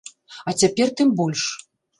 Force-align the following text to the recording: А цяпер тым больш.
А 0.51 0.55
цяпер 0.63 0.87
тым 1.03 1.15
больш. 1.23 1.47